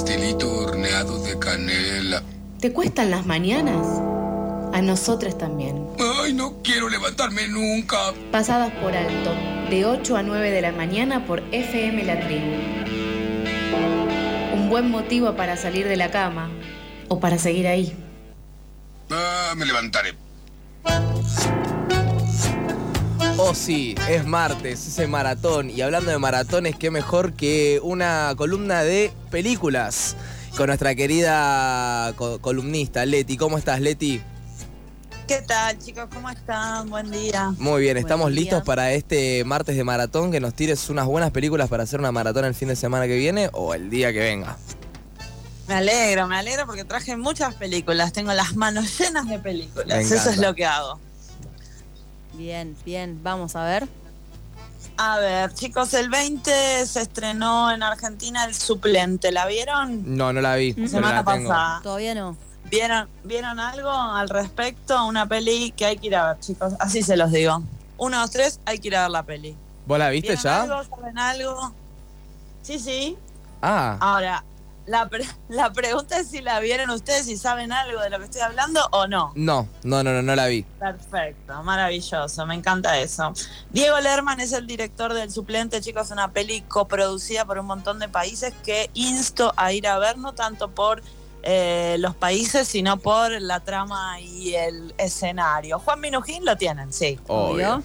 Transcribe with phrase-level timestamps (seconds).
[0.00, 2.22] pastelito horneado de canela.
[2.58, 3.86] ¿Te cuestan las mañanas?
[4.72, 5.86] A nosotros también.
[5.98, 8.14] Ay, no quiero levantarme nunca.
[8.32, 9.34] Pasadas por alto,
[9.68, 12.56] de 8 a 9 de la mañana por FM La Tribu.
[14.54, 16.48] Un buen motivo para salir de la cama
[17.08, 17.94] o para seguir ahí.
[19.10, 20.14] Ah, me levantaré.
[23.42, 25.70] Oh sí, es martes, ese maratón.
[25.70, 30.14] Y hablando de maratones, qué mejor que una columna de películas
[30.58, 33.38] con nuestra querida co- columnista Leti.
[33.38, 34.20] ¿Cómo estás, Leti?
[35.26, 36.04] ¿Qué tal, chicos?
[36.12, 36.90] ¿Cómo están?
[36.90, 37.54] Buen día.
[37.56, 38.40] Muy bien, Buen estamos día.
[38.40, 42.12] listos para este martes de maratón, que nos tires unas buenas películas para hacer una
[42.12, 44.58] maratón el fin de semana que viene o el día que venga.
[45.66, 48.12] Me alegro, me alegro porque traje muchas películas.
[48.12, 50.10] Tengo las manos llenas de películas.
[50.10, 50.98] Eso es lo que hago.
[52.40, 53.86] Bien, bien, vamos a ver.
[54.96, 59.30] A ver, chicos, el 20 se estrenó en Argentina El Suplente.
[59.30, 60.16] ¿La vieron?
[60.16, 60.72] No, no la vi.
[60.88, 61.50] Semana la tengo.
[61.50, 61.80] pasada.
[61.82, 62.38] Todavía no.
[62.70, 65.04] ¿Vieron, ¿Vieron algo al respecto?
[65.04, 66.72] Una peli que hay que ir a ver, chicos.
[66.80, 67.62] Así se los digo.
[67.98, 69.54] Uno, dos, tres, hay que ir a ver la peli.
[69.84, 70.62] ¿Vos la viste ¿Vieron ya?
[70.62, 70.96] algo?
[70.96, 71.74] ¿Saben algo?
[72.62, 73.18] Sí, sí.
[73.60, 74.42] Ah, Ahora,
[74.90, 78.24] la, pre- la pregunta es si la vieron ustedes, si saben algo de lo que
[78.24, 79.32] estoy hablando o no.
[79.36, 80.62] no, no, no, no, no la vi.
[80.78, 83.32] Perfecto, maravilloso, me encanta eso.
[83.70, 88.08] Diego Lerman es el director del Suplente, chicos, una peli coproducida por un montón de
[88.08, 91.02] países que insto a ir a ver, no tanto por
[91.42, 95.78] eh, los países, sino por la trama y el escenario.
[95.78, 97.18] Juan Minujín lo tienen, sí.
[97.28, 97.82] Obvio.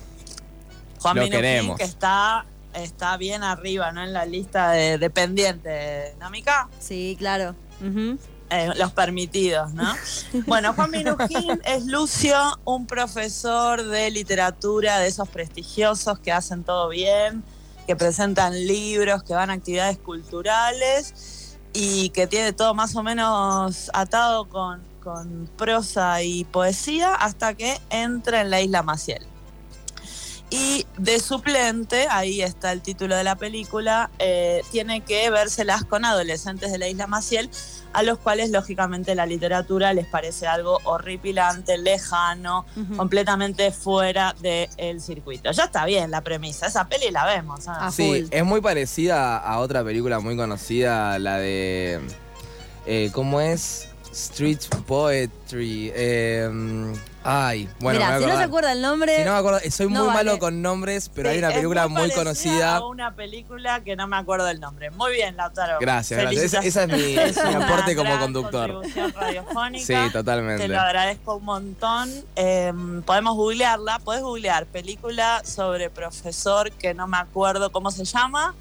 [1.01, 1.77] Juan Lo Minujín queremos.
[1.77, 4.03] que está, está bien arriba, ¿no?
[4.03, 6.69] En la lista de, de pendientes, ¿no, Mica?
[6.79, 7.55] Sí, claro.
[8.51, 9.91] Eh, los permitidos, ¿no?
[10.45, 16.89] Bueno, Juan Minujín es Lucio, un profesor de literatura de esos prestigiosos que hacen todo
[16.89, 17.43] bien,
[17.87, 23.89] que presentan libros, que van a actividades culturales y que tiene todo más o menos
[23.93, 29.25] atado con, con prosa y poesía hasta que entra en la isla Maciel.
[30.55, 36.05] Y de suplente, ahí está el título de la película, eh, tiene que vérselas con
[36.05, 37.49] adolescentes de la isla Maciel,
[37.91, 42.65] a los cuales lógicamente la literatura les parece algo horripilante, lejano,
[42.95, 45.51] completamente fuera del circuito.
[45.51, 47.67] Ya está bien la premisa, esa peli la vemos.
[47.67, 47.91] ¿ah?
[47.91, 51.99] Sí, es muy parecida a otra película muy conocida, la de.
[52.85, 53.89] eh, ¿Cómo es?
[54.15, 55.91] Street Poetry.
[55.93, 56.49] eh,
[57.21, 59.17] ay, bueno, Mira, si no se acuerda el nombre.
[59.17, 60.23] Si no me acuerdo, soy no muy vale.
[60.23, 62.75] malo con nombres, pero Sí, hay una película muy, parecida conocida.
[62.77, 64.89] A una película que no me acuerdo el nombre.
[64.91, 65.79] Muy bien, Lautaro.
[65.81, 66.43] Gracias, gracias.
[66.45, 68.81] Esa, esa es mi, es mi una aporte como conductor.
[69.15, 69.85] radiofónica.
[69.85, 70.61] Sí, totalmente.
[70.63, 72.09] Te lo agradezco un montón.
[72.37, 72.71] Eh,
[73.05, 73.99] podemos googlearla.
[73.99, 78.55] Puedes googlear película sobre profesor que no me acuerdo cómo se llama.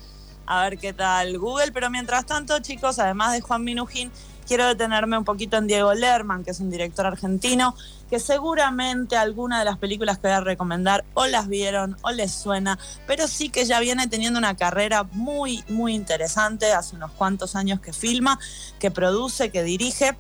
[0.47, 1.71] A ver qué tal Google.
[1.71, 4.11] Pero mientras tanto, chicos, además de Juan Minujín,
[4.47, 7.75] quiero detenerme un poquito en Diego Lerman, que es un director argentino,
[8.11, 12.33] que seguramente alguna de las películas que voy a recomendar o las vieron o les
[12.33, 16.73] suena, pero sí que ya viene teniendo una carrera muy, muy interesante.
[16.73, 18.39] Hace unos cuantos años que filma,
[18.79, 20.17] que produce, que dirige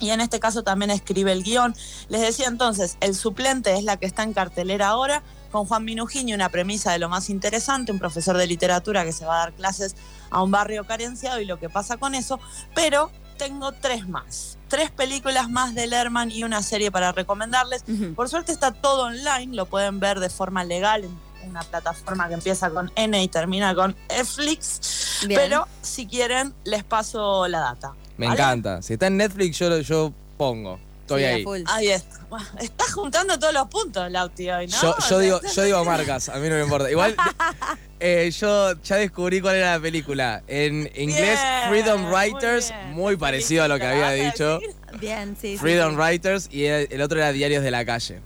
[0.00, 1.74] y en este caso también escribe el guion.
[2.08, 5.22] Les decía entonces, el suplente es la que está en cartelera ahora,
[5.52, 9.24] con Juan Minujín una premisa de lo más interesante, un profesor de literatura que se
[9.24, 9.94] va a dar clases
[10.30, 12.40] a un barrio carenciado y lo que pasa con eso,
[12.74, 17.84] pero tengo tres más, tres películas más de Lerman y una serie para recomendarles.
[18.14, 22.34] Por suerte está todo online, lo pueden ver de forma legal en una plataforma que
[22.34, 25.40] empieza con N y termina con Netflix, Bien.
[25.40, 27.94] pero si quieren les paso la data.
[28.16, 28.40] Me ¿vale?
[28.40, 28.80] encanta.
[28.80, 30.78] Si está en Netflix, yo, yo pongo.
[31.00, 31.44] Estoy Sí, ahí.
[31.66, 32.20] Ahí está.
[32.30, 34.80] Bueno, estás juntando todos los puntos, Lauti, hoy, ¿no?
[34.80, 36.88] Yo, yo digo, yo digo marcas, a mí no me importa.
[36.90, 37.16] Igual
[38.02, 40.42] eh, yo ya descubrí cuál era la película.
[40.48, 44.60] En inglés, Bien, Freedom Writers, muy, parecido a lo que había ¿la vas a dicho.
[44.98, 45.56] Bien, sí.
[45.56, 46.00] Freedom sí.
[46.00, 48.18] Writers y el, el otro era Diarios de la Calle.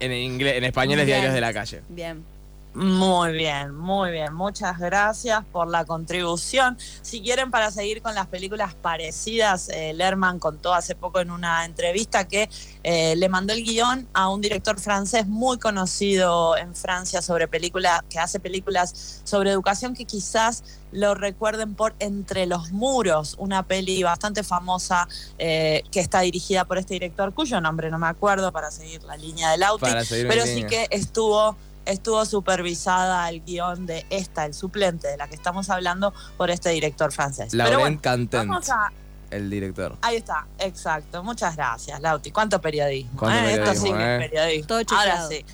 [0.00, 1.06] En inglés, en español es.
[1.06, 1.80] Diarios de la Calle.
[1.88, 2.22] Bien.
[2.72, 4.32] Muy bien, muy bien.
[4.32, 6.78] Muchas gracias por la contribución.
[7.02, 11.64] Si quieren, para seguir con las películas parecidas, eh, Lerman contó hace poco en una
[11.64, 12.48] entrevista que
[12.84, 18.02] eh, le mandó el guion a un director francés muy conocido en Francia sobre películas,
[18.08, 20.62] que hace películas sobre educación que quizás
[20.92, 25.08] lo recuerden por Entre los Muros, una peli bastante famosa
[25.38, 29.16] eh, que está dirigida por este director, cuyo nombre no me acuerdo para seguir la
[29.16, 30.04] línea del auto pero
[30.46, 30.68] sí línea.
[30.68, 31.56] que estuvo
[31.90, 36.70] estuvo supervisada el guion de esta, el suplente de la que estamos hablando, por este
[36.70, 37.52] director francés.
[37.54, 38.92] Laurent bueno, Cantent, vamos a...
[39.30, 39.96] el director.
[40.02, 41.22] Ahí está, exacto.
[41.22, 42.30] Muchas gracias, Lauti.
[42.30, 43.18] ¿Cuánto periodismo?
[43.18, 43.54] Cuánto eh?
[43.54, 44.16] Esto sí que eh.
[44.16, 44.66] es periodismo.
[44.66, 45.44] Todo ahora sí.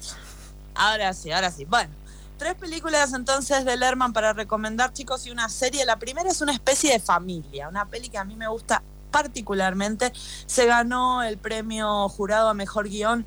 [0.75, 1.65] Ahora sí, ahora sí.
[1.65, 1.91] Bueno,
[2.39, 5.87] Tres películas entonces de Lerman para recomendar, chicos, y una serie.
[5.87, 10.13] La primera es una especie de familia, una peli que a mí me gusta particularmente.
[10.45, 13.25] Se ganó el premio jurado a mejor guion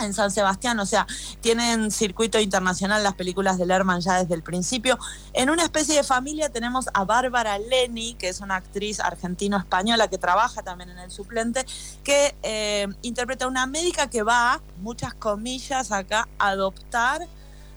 [0.00, 1.06] en San Sebastián, o sea,
[1.40, 4.98] tienen circuito internacional las películas de Lerman ya desde el principio.
[5.32, 10.18] En una especie de familia tenemos a Bárbara Leni, que es una actriz argentino-española que
[10.18, 11.64] trabaja también en el suplente,
[12.02, 17.26] que eh, interpreta a una médica que va, muchas comillas acá, a adoptar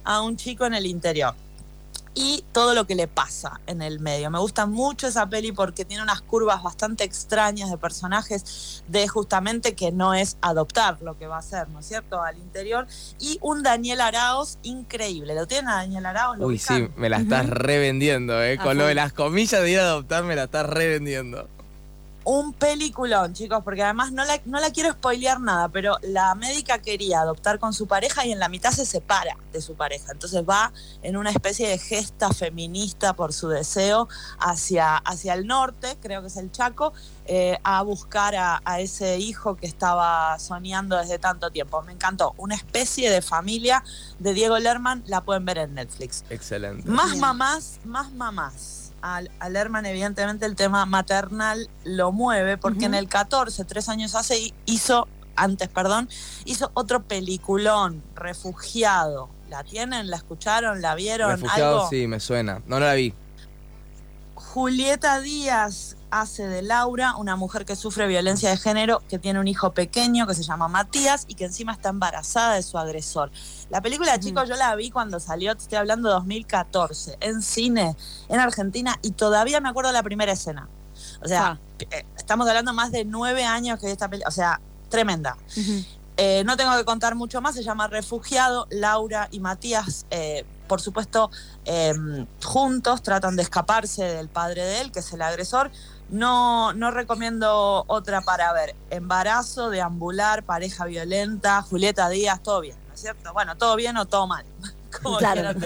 [0.04, 1.36] a un chico en el interior
[2.15, 4.30] y todo lo que le pasa en el medio.
[4.30, 9.75] Me gusta mucho esa peli porque tiene unas curvas bastante extrañas de personajes de justamente
[9.75, 12.88] que no es adoptar lo que va a hacer, ¿no es cierto?, al interior.
[13.19, 15.36] Y un Daniel Araos increíble.
[15.36, 16.38] ¿Lo tienen a Daniel Araos?
[16.39, 18.57] Uy, sí, me la estás revendiendo, ¿eh?
[18.57, 21.50] Con lo de las comillas de ir a adoptar, me la estás revendiendo
[22.25, 26.80] un peliculón, chicos, porque además no la, no la quiero spoilear nada, pero la médica
[26.80, 30.12] quería adoptar con su pareja y en la mitad se separa de su pareja.
[30.12, 30.72] Entonces va
[31.02, 34.08] en una especie de gesta feminista por su deseo
[34.40, 36.94] hacia, hacia el norte, creo que es el Chaco,
[37.25, 41.81] eh, a buscar a, a, ese hijo que estaba soñando desde tanto tiempo.
[41.81, 42.34] Me encantó.
[42.38, 43.84] Una especie de familia
[44.20, 46.24] de Diego Lerman, la pueden ver en Netflix.
[46.30, 46.90] Excelente.
[46.90, 52.94] Más mamás, más mamás al, al Herman, evidentemente, el tema maternal lo mueve, porque en
[52.94, 56.08] el 14, tres años hace, hizo, antes, perdón,
[56.46, 59.30] hizo otro peliculón, Refugiado.
[59.50, 60.10] ¿La tienen?
[60.10, 60.82] ¿La escucharon?
[60.82, 61.32] ¿La vieron?
[61.32, 61.90] Refugiado, ¿Algo?
[61.90, 62.60] sí, me suena.
[62.66, 63.14] No, no la vi.
[64.36, 69.48] Julieta Díaz hace de Laura una mujer que sufre violencia de género, que tiene un
[69.48, 73.31] hijo pequeño que se llama Matías y que encima está embarazada de su agresor.
[73.69, 77.95] La película, chicos, yo la vi cuando salió, te estoy hablando de 2014, en cine,
[78.30, 80.69] en Argentina, y todavía me acuerdo de la primera escena.
[81.24, 81.60] O sea, Ah.
[81.80, 85.36] eh, estamos hablando más de nueve años que esta película, o sea, tremenda.
[86.18, 88.68] Eh, no tengo que contar mucho más, se llama Refugiado.
[88.69, 91.30] Laura y Matías, eh, por supuesto,
[91.66, 91.94] eh,
[92.44, 95.70] juntos tratan de escaparse del padre de él, que es el agresor.
[96.10, 98.75] No, no recomiendo otra para ver.
[98.90, 103.34] Embarazo, deambular, pareja violenta, Julieta Díaz, todo bien, ¿no es cierto?
[103.34, 104.46] Bueno, todo bien o todo mal.
[105.04, 105.60] como Claro.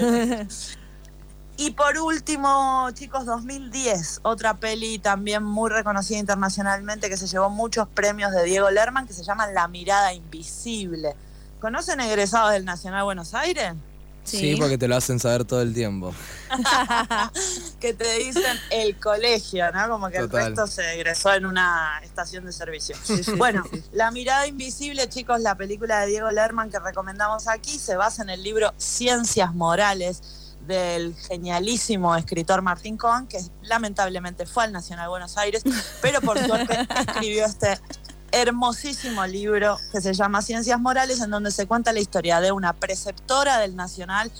[1.56, 7.88] Y por último, chicos, 2010, otra peli también muy reconocida internacionalmente que se llevó muchos
[7.88, 11.16] premios de Diego Lerman que se llama La mirada invisible.
[11.62, 13.72] ¿Conocen egresados del Nacional Buenos Aires?
[14.30, 14.56] Sí.
[14.58, 16.14] porque te lo hacen saber todo el tiempo.
[17.80, 19.88] Que te dicen el colegio, ¿no?
[19.88, 20.40] Como que Total.
[20.40, 22.96] el resto se egresó en una estación de servicio.
[23.36, 28.22] Bueno, La mirada invisible, chicos, la película de Diego Lerman que recomendamos aquí se basa
[28.22, 30.22] en el libro Ciencias Morales
[30.66, 35.62] del genialísimo escritor Martín Cohen, que lamentablemente fue al Nacional Buenos Aires,
[36.02, 37.78] pero por suerte escribió este
[38.32, 42.72] hermosísimo libro que se llama Ciencias Morales, en donde se cuenta la historia de una
[42.72, 44.30] preceptora del Nacional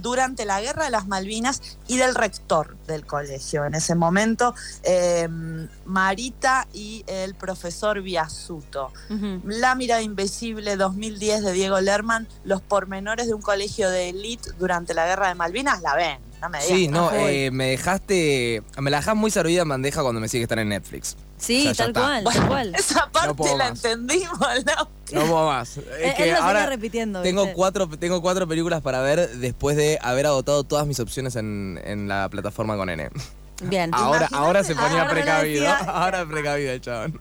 [0.00, 3.64] durante la Guerra de las Malvinas y del rector del colegio.
[3.64, 5.28] En ese momento, eh,
[5.84, 8.92] Marita y el profesor Biasuto.
[9.10, 9.40] Ujú.
[9.44, 14.94] La mirada invisible 2010 de Diego Lerman, los pormenores de un colegio de élite durante
[14.94, 16.18] la Guerra de Malvinas, la ven.
[16.40, 16.76] No me digas.
[16.78, 18.62] Sí, no, eh, me dejaste.
[18.78, 21.16] Me la dejás muy servida en bandeja cuando me sigue que estar en Netflix.
[21.38, 22.74] Sí, O sea, ya tal cual, tal cual.
[22.78, 23.84] Esa parte puedo la más.
[23.84, 24.88] entendimos, ¿no?
[25.12, 25.76] No puedo más.
[25.76, 27.22] Es Él que sigue ahora repitiendo.
[27.22, 27.54] tengo ¿viste?
[27.56, 32.08] cuatro, tengo cuatro películas para ver después de haber agotado todas mis opciones en, en
[32.08, 33.10] la plataforma con N.
[33.62, 33.90] Bien.
[33.94, 35.66] Ahora, Imagínate- ahora se ponía Ahora precavido.
[35.88, 37.20] Ahora precavido el chabón.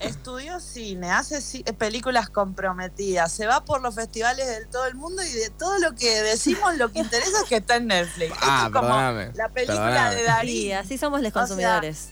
[0.00, 5.22] Estudió cine, hace ci- películas comprometidas, se va por los festivales de todo el mundo
[5.22, 8.32] y de todo lo que decimos lo que interesa es que está en Netflix.
[8.32, 10.14] Esto Ah, es como la película perdóname.
[10.16, 10.50] de Darín.
[10.54, 12.08] Sí, así somos los sea, consumidores.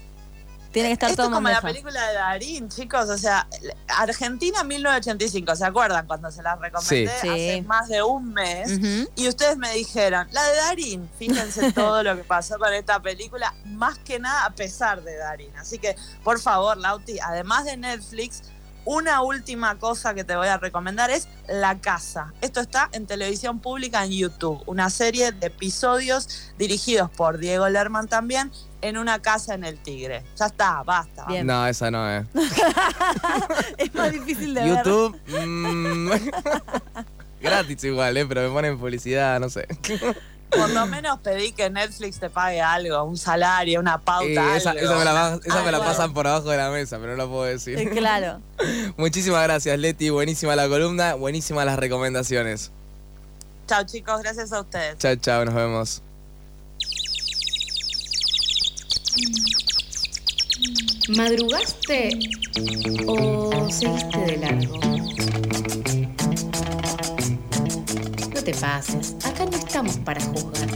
[0.72, 3.08] Tiene que estar Esto todo es como la película de Darín, chicos.
[3.08, 3.48] O sea,
[3.88, 7.08] Argentina 1985, ¿se acuerdan cuando se las recomendé?
[7.20, 7.28] Sí.
[7.28, 7.62] Hace Sí.
[7.62, 8.70] más de un mes.
[9.16, 13.54] Y ustedes me dijeron, la de Darín, fíjense todo lo que pasó con esta película,
[13.64, 15.56] más que nada a pesar de Darín.
[15.56, 18.42] Así que, por favor, Lauti, además de Netflix,
[18.88, 22.32] una última cosa que te voy a recomendar es La Casa.
[22.40, 28.08] Esto está en televisión pública en YouTube, una serie de episodios dirigidos por Diego Lerman
[28.08, 30.24] también, en una casa en el Tigre.
[30.36, 31.26] Ya está, basta.
[31.26, 31.46] Bien.
[31.46, 32.26] No, esa no es.
[33.76, 34.76] Es más difícil de ver.
[34.78, 35.20] YouTube.
[35.46, 36.10] mm,
[37.42, 38.24] gratis igual, ¿eh?
[38.24, 39.68] Pero me ponen publicidad, no sé.
[40.50, 44.26] Por lo menos pedí que Netflix te pague algo, un salario, una pauta.
[44.54, 44.82] Eh, esa algo.
[44.84, 45.84] esa me la, va- esa me la Algo.
[45.90, 47.78] pasan por abajo de la mesa, pero no lo puedo decir.
[47.78, 48.40] Eh, Claro.
[48.96, 50.08] Muchísimas gracias, Leti.
[50.10, 52.70] Buenísima la columna, buenísimas las recomendaciones.
[53.66, 54.96] Chao chicos, gracias a ustedes.
[54.98, 56.02] Chao, chao, nos vemos.
[61.16, 62.10] ¿Madrugaste
[63.06, 64.97] o seguiste de largo?
[68.60, 70.68] Acá no estamos para juzgar.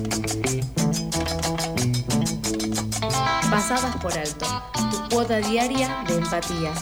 [3.50, 4.46] Pasadas por alto,
[4.92, 6.72] tu cuota diaria de empatía.